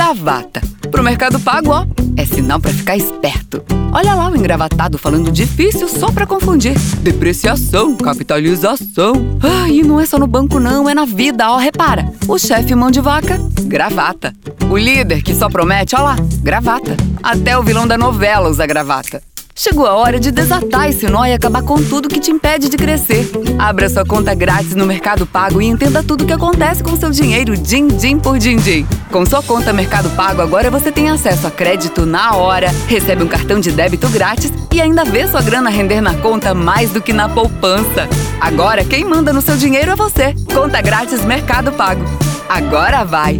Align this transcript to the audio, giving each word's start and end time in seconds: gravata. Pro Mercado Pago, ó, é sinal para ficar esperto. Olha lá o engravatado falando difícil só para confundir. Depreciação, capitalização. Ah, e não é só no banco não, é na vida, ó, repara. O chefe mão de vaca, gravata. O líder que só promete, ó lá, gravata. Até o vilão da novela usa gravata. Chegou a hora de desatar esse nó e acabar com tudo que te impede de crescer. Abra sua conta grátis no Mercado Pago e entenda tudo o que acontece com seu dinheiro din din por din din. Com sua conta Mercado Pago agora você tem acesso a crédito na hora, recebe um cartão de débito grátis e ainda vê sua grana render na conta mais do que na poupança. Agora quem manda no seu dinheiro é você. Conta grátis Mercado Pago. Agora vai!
gravata. 0.00 0.62
Pro 0.90 1.02
Mercado 1.02 1.38
Pago, 1.38 1.72
ó, 1.72 1.86
é 2.16 2.24
sinal 2.24 2.58
para 2.58 2.72
ficar 2.72 2.96
esperto. 2.96 3.62
Olha 3.92 4.14
lá 4.14 4.30
o 4.30 4.34
engravatado 4.34 4.96
falando 4.96 5.30
difícil 5.30 5.86
só 5.88 6.10
para 6.10 6.26
confundir. 6.26 6.72
Depreciação, 7.02 7.94
capitalização. 7.96 9.12
Ah, 9.42 9.68
e 9.68 9.82
não 9.82 10.00
é 10.00 10.06
só 10.06 10.18
no 10.18 10.26
banco 10.26 10.58
não, 10.58 10.88
é 10.88 10.94
na 10.94 11.04
vida, 11.04 11.50
ó, 11.50 11.58
repara. 11.58 12.10
O 12.26 12.38
chefe 12.38 12.74
mão 12.74 12.90
de 12.90 12.98
vaca, 12.98 13.38
gravata. 13.64 14.32
O 14.70 14.78
líder 14.78 15.22
que 15.22 15.34
só 15.34 15.50
promete, 15.50 15.94
ó 15.94 16.02
lá, 16.02 16.16
gravata. 16.42 16.96
Até 17.22 17.58
o 17.58 17.62
vilão 17.62 17.86
da 17.86 17.98
novela 17.98 18.48
usa 18.48 18.66
gravata. 18.66 19.22
Chegou 19.62 19.84
a 19.84 19.94
hora 19.94 20.18
de 20.18 20.30
desatar 20.30 20.88
esse 20.88 21.06
nó 21.06 21.26
e 21.26 21.34
acabar 21.34 21.62
com 21.62 21.76
tudo 21.84 22.08
que 22.08 22.18
te 22.18 22.30
impede 22.30 22.70
de 22.70 22.78
crescer. 22.78 23.30
Abra 23.58 23.90
sua 23.90 24.06
conta 24.06 24.34
grátis 24.34 24.74
no 24.74 24.86
Mercado 24.86 25.26
Pago 25.26 25.60
e 25.60 25.66
entenda 25.66 26.02
tudo 26.02 26.24
o 26.24 26.26
que 26.26 26.32
acontece 26.32 26.82
com 26.82 26.96
seu 26.96 27.10
dinheiro 27.10 27.54
din 27.54 27.86
din 27.88 28.18
por 28.18 28.38
din 28.38 28.56
din. 28.56 28.86
Com 29.12 29.26
sua 29.26 29.42
conta 29.42 29.70
Mercado 29.70 30.08
Pago 30.16 30.40
agora 30.40 30.70
você 30.70 30.90
tem 30.90 31.10
acesso 31.10 31.46
a 31.46 31.50
crédito 31.50 32.06
na 32.06 32.36
hora, 32.36 32.70
recebe 32.88 33.22
um 33.22 33.28
cartão 33.28 33.60
de 33.60 33.70
débito 33.70 34.08
grátis 34.08 34.50
e 34.72 34.80
ainda 34.80 35.04
vê 35.04 35.28
sua 35.28 35.42
grana 35.42 35.68
render 35.68 36.00
na 36.00 36.14
conta 36.14 36.54
mais 36.54 36.90
do 36.92 37.02
que 37.02 37.12
na 37.12 37.28
poupança. 37.28 38.08
Agora 38.40 38.82
quem 38.82 39.04
manda 39.04 39.30
no 39.30 39.42
seu 39.42 39.58
dinheiro 39.58 39.90
é 39.90 39.94
você. 39.94 40.34
Conta 40.54 40.80
grátis 40.80 41.22
Mercado 41.22 41.70
Pago. 41.72 42.02
Agora 42.48 43.04
vai! 43.04 43.38